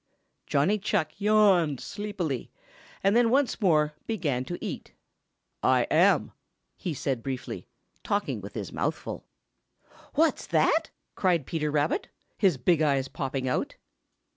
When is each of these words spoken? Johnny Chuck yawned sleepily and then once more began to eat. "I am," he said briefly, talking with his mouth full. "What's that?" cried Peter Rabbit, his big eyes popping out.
Johnny 0.47 0.79
Chuck 0.79 1.21
yawned 1.21 1.79
sleepily 1.79 2.49
and 3.03 3.15
then 3.15 3.29
once 3.29 3.61
more 3.61 3.93
began 4.07 4.43
to 4.45 4.57
eat. 4.59 4.93
"I 5.61 5.83
am," 5.91 6.31
he 6.75 6.95
said 6.95 7.21
briefly, 7.21 7.67
talking 8.03 8.41
with 8.41 8.55
his 8.55 8.73
mouth 8.73 8.95
full. 8.95 9.27
"What's 10.15 10.47
that?" 10.47 10.89
cried 11.13 11.45
Peter 11.45 11.69
Rabbit, 11.69 12.07
his 12.35 12.57
big 12.57 12.81
eyes 12.81 13.09
popping 13.09 13.47
out. 13.47 13.75